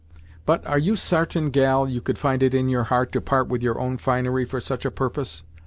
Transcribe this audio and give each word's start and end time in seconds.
"But, 0.47 0.65
are 0.65 0.79
you 0.79 0.95
sartain, 0.95 1.51
gal, 1.51 1.87
you 1.87 2.01
could 2.01 2.17
find 2.17 2.41
it 2.41 2.55
in 2.55 2.69
your 2.69 2.85
heart 2.85 3.11
to 3.11 3.21
part 3.21 3.49
with 3.49 3.61
your 3.61 3.79
own 3.79 3.99
finery 3.99 4.45
for 4.45 4.59
such 4.59 4.83
a 4.83 4.89
purpose? 4.89 5.43